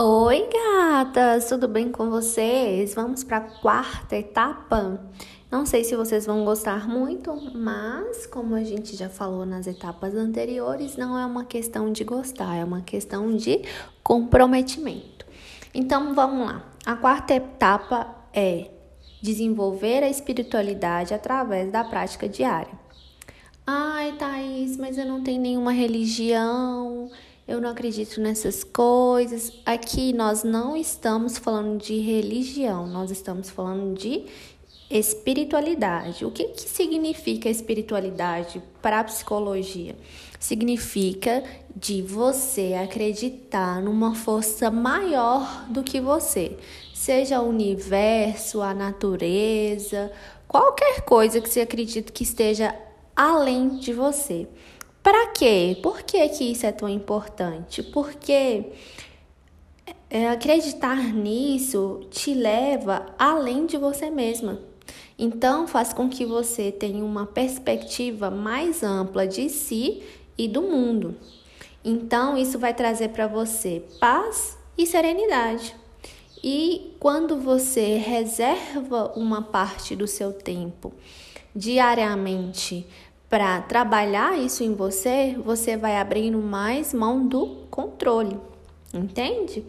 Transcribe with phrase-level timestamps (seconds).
[0.00, 2.94] Oi, gatas, tudo bem com vocês?
[2.94, 5.04] Vamos para a quarta etapa.
[5.50, 10.14] Não sei se vocês vão gostar muito, mas como a gente já falou nas etapas
[10.14, 13.62] anteriores, não é uma questão de gostar, é uma questão de
[14.00, 15.26] comprometimento.
[15.74, 16.64] Então vamos lá.
[16.86, 18.70] A quarta etapa é
[19.20, 22.78] desenvolver a espiritualidade através da prática diária.
[23.66, 27.10] Ai, Thaís, mas eu não tenho nenhuma religião,
[27.48, 29.52] eu não acredito nessas coisas.
[29.64, 34.26] Aqui nós não estamos falando de religião, nós estamos falando de
[34.90, 36.24] Espiritualidade.
[36.24, 39.94] O que, que significa espiritualidade para a psicologia?
[40.40, 41.44] Significa
[41.76, 46.56] de você acreditar numa força maior do que você,
[46.94, 50.10] seja o universo, a natureza,
[50.46, 52.74] qualquer coisa que você acredite que esteja
[53.14, 54.48] além de você.
[55.02, 55.78] Para quê?
[55.82, 57.82] Por que, que isso é tão importante?
[57.82, 58.66] Porque
[60.10, 64.60] é, acreditar nisso te leva além de você mesma.
[65.18, 70.02] Então, faz com que você tenha uma perspectiva mais ampla de si
[70.36, 71.16] e do mundo.
[71.84, 75.74] Então, isso vai trazer para você paz e serenidade.
[76.42, 80.92] E quando você reserva uma parte do seu tempo
[81.54, 82.86] diariamente
[83.28, 88.38] para trabalhar isso em você, você vai abrindo mais mão do controle,
[88.92, 89.64] entende?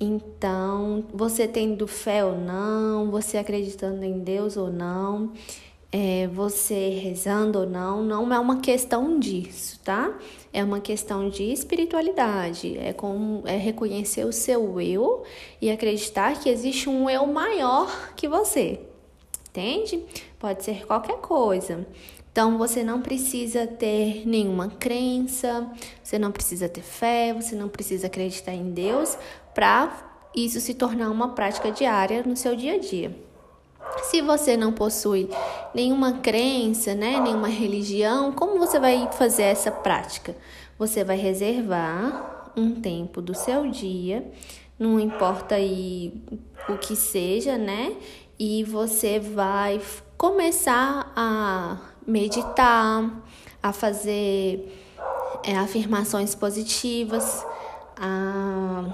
[0.00, 5.32] Então, você tendo fé ou não, você acreditando em Deus ou não,
[5.92, 10.18] é, você rezando ou não, não é uma questão disso, tá?
[10.52, 15.22] É uma questão de espiritualidade, é, como, é reconhecer o seu eu
[15.60, 18.80] e acreditar que existe um eu maior que você,
[19.48, 20.02] entende?
[20.38, 21.86] Pode ser qualquer coisa.
[22.34, 25.70] Então você não precisa ter nenhuma crença,
[26.02, 29.16] você não precisa ter fé, você não precisa acreditar em Deus
[29.54, 29.96] para
[30.34, 33.16] isso se tornar uma prática diária no seu dia a dia.
[34.02, 35.30] Se você não possui
[35.72, 40.36] nenhuma crença, né, nenhuma religião, como você vai fazer essa prática?
[40.76, 44.28] Você vai reservar um tempo do seu dia,
[44.76, 46.20] não importa aí
[46.68, 47.94] o que seja, né?
[48.36, 49.80] E você vai
[50.18, 53.10] começar a meditar,
[53.62, 54.72] a fazer
[55.42, 57.44] é, afirmações positivas,
[57.96, 58.84] a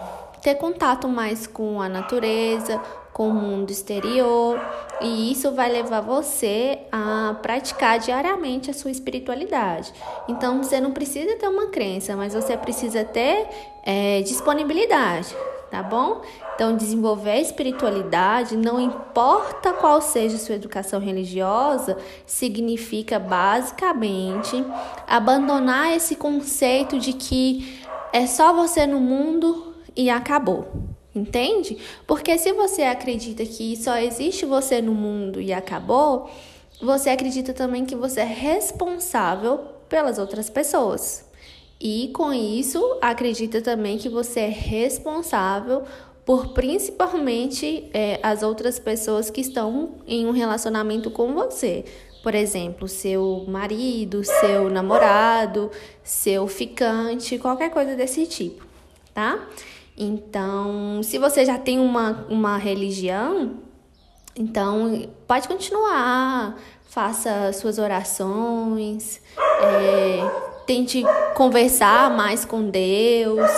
[0.42, 2.80] ter contato mais com a natureza,
[3.12, 4.58] com o mundo exterior,
[5.00, 9.92] e isso vai levar você a praticar diariamente a sua espiritualidade.
[10.28, 13.46] Então você não precisa ter uma crença, mas você precisa ter
[13.84, 15.34] é, disponibilidade
[15.70, 16.22] tá bom?
[16.54, 24.62] Então, desenvolver a espiritualidade, não importa qual seja sua educação religiosa, significa basicamente
[25.06, 27.80] abandonar esse conceito de que
[28.12, 30.68] é só você no mundo e acabou.
[31.14, 31.78] Entende?
[32.06, 36.30] Porque se você acredita que só existe você no mundo e acabou,
[36.80, 39.58] você acredita também que você é responsável
[39.88, 41.29] pelas outras pessoas.
[41.80, 45.84] E com isso, acredita também que você é responsável
[46.26, 51.84] por principalmente é, as outras pessoas que estão em um relacionamento com você.
[52.22, 55.70] Por exemplo, seu marido, seu namorado,
[56.04, 58.66] seu ficante, qualquer coisa desse tipo,
[59.14, 59.48] tá?
[59.96, 63.56] Então, se você já tem uma, uma religião,
[64.36, 69.20] então pode continuar, faça suas orações,
[69.62, 71.02] é, tente
[71.34, 73.50] conversar mais com Deus,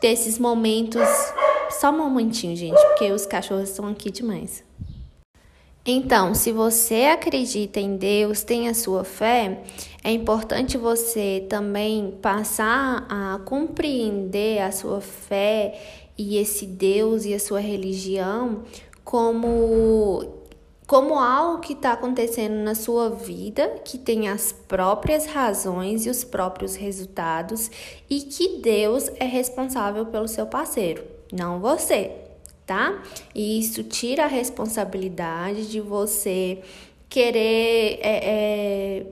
[0.00, 1.02] ter esses momentos.
[1.68, 4.62] Só um momentinho, gente, porque os cachorros estão aqui demais.
[5.84, 9.64] Então, se você acredita em Deus, tem a sua fé,
[10.04, 15.76] é importante você também passar a compreender a sua fé
[16.16, 18.62] e esse Deus e a sua religião
[19.02, 20.39] como
[20.90, 26.24] como algo que está acontecendo na sua vida, que tem as próprias razões e os
[26.24, 27.70] próprios resultados,
[28.10, 32.10] e que Deus é responsável pelo seu parceiro, não você,
[32.66, 33.04] tá?
[33.32, 36.60] E isso tira a responsabilidade de você
[37.08, 39.06] querer é, é,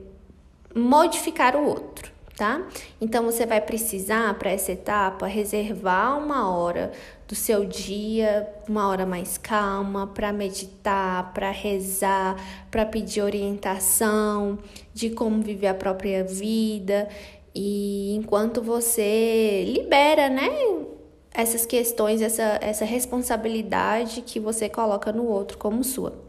[0.74, 2.62] modificar o outro tá?
[3.00, 6.92] Então você vai precisar para essa etapa reservar uma hora
[7.28, 12.36] do seu dia, uma hora mais calma, para meditar, para rezar,
[12.70, 14.58] para pedir orientação
[14.94, 17.06] de como viver a própria vida.
[17.54, 20.48] E enquanto você libera, né,
[21.30, 26.27] essas questões, essa, essa responsabilidade que você coloca no outro como sua.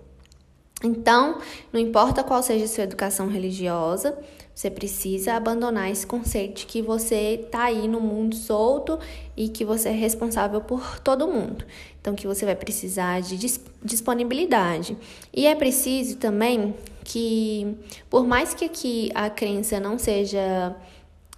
[0.83, 1.39] Então,
[1.73, 4.17] não importa qual seja a sua educação religiosa,
[4.55, 8.99] você precisa abandonar esse conceito de que você está aí no mundo solto
[9.35, 11.65] e que você é responsável por todo mundo.
[11.99, 13.37] Então, que você vai precisar de
[13.83, 14.97] disponibilidade.
[15.33, 16.73] E é preciso também
[17.03, 17.75] que,
[18.09, 20.75] por mais que aqui a crença não seja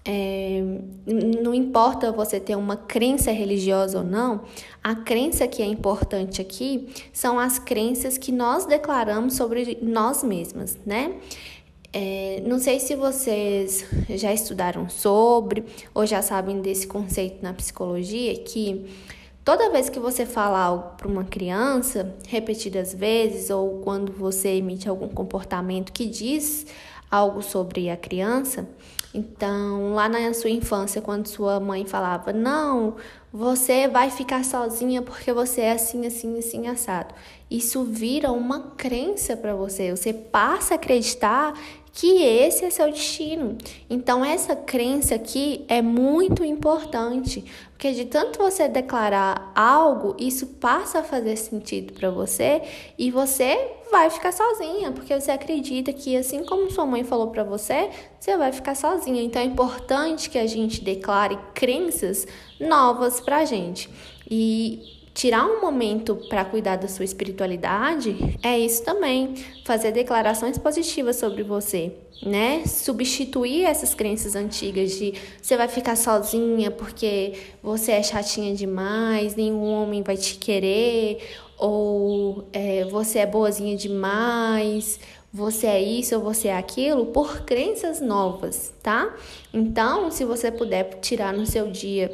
[0.03, 0.63] é,
[1.05, 4.41] não importa você ter uma crença religiosa ou não,
[4.83, 10.77] a crença que é importante aqui são as crenças que nós declaramos sobre nós mesmas,
[10.85, 11.17] né?
[11.93, 18.33] É, não sei se vocês já estudaram sobre ou já sabem desse conceito na psicologia
[18.37, 18.85] que
[19.43, 24.87] toda vez que você fala algo para uma criança, repetidas vezes, ou quando você emite
[24.87, 26.65] algum comportamento que diz
[27.11, 28.67] algo sobre a criança,
[29.13, 32.95] então, lá na sua infância, quando sua mãe falava: Não,
[33.31, 37.13] você vai ficar sozinha porque você é assim, assim, assim, assado.
[37.49, 39.91] Isso vira uma crença para você.
[39.91, 41.53] Você passa a acreditar
[41.93, 43.57] que esse é seu destino.
[43.89, 50.99] Então, essa crença aqui é muito importante, porque de tanto você declarar algo, isso passa
[50.99, 52.61] a fazer sentido para você
[52.97, 57.43] e você vai ficar sozinha, porque você acredita que assim como sua mãe falou para
[57.43, 59.21] você, você vai ficar sozinha.
[59.21, 62.25] Então, é importante que a gente declare crenças
[62.59, 63.89] novas pra gente.
[64.29, 69.35] E tirar um momento para cuidar da sua espiritualidade é isso também,
[69.65, 71.93] fazer declarações positivas sobre você,
[72.23, 72.63] né?
[72.65, 79.63] Substituir essas crenças antigas de você vai ficar sozinha porque você é chatinha demais, nenhum
[79.63, 81.19] homem vai te querer,
[81.57, 84.99] ou é, você é boazinha demais,
[85.33, 89.15] você é isso ou você é aquilo, por crenças novas, tá?
[89.53, 92.11] Então, se você puder tirar no seu dia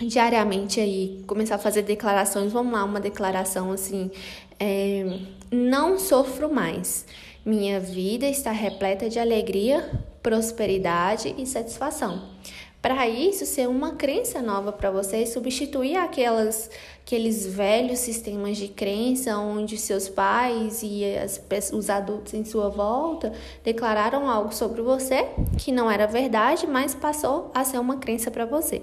[0.00, 2.52] diariamente aí, começar a fazer declarações.
[2.52, 4.10] Vamos lá, uma declaração assim:
[4.58, 5.18] é,
[5.50, 7.06] não sofro mais.
[7.44, 9.90] Minha vida está repleta de alegria,
[10.22, 12.32] prosperidade e satisfação.
[12.80, 16.70] Para isso ser uma crença nova para você substituir aquelas
[17.00, 21.42] aqueles velhos sistemas de crença onde seus pais e as,
[21.72, 23.32] os adultos em sua volta
[23.62, 28.44] declararam algo sobre você que não era verdade, mas passou a ser uma crença para
[28.46, 28.82] você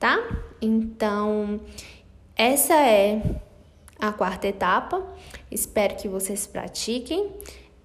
[0.00, 0.18] tá?
[0.60, 1.60] Então,
[2.34, 3.22] essa é
[3.98, 5.06] a quarta etapa.
[5.50, 7.30] Espero que vocês pratiquem.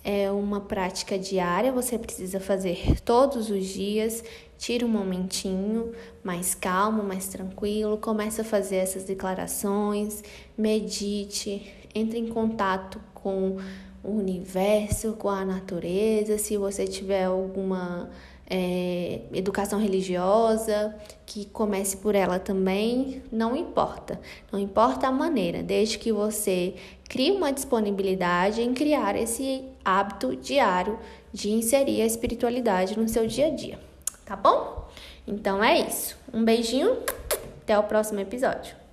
[0.02, 4.24] É uma prática diária, você precisa fazer todos os dias.
[4.58, 5.92] Tira um momentinho
[6.24, 10.24] mais calmo, mais tranquilo, comece a fazer essas declarações,
[10.58, 13.58] medite, entre em contato com
[14.04, 16.38] o universo, com a natureza.
[16.38, 18.10] Se você tiver alguma
[18.50, 20.95] é, educação religiosa,
[21.25, 24.19] que comece por ela também, não importa.
[24.51, 26.75] Não importa a maneira, desde que você
[27.09, 31.00] crie uma disponibilidade em criar esse hábito diário
[31.33, 33.80] de inserir a espiritualidade no seu dia a dia.
[34.25, 34.88] Tá bom?
[35.27, 36.18] Então é isso.
[36.33, 36.97] Um beijinho,
[37.62, 38.85] até o próximo episódio.